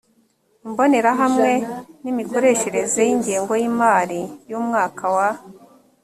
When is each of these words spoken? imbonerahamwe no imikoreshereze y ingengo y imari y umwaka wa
imbonerahamwe 0.67 1.51
no 2.01 2.07
imikoreshereze 2.11 2.99
y 3.07 3.11
ingengo 3.15 3.53
y 3.61 3.63
imari 3.69 4.21
y 4.49 4.53
umwaka 4.59 5.05
wa 5.15 5.29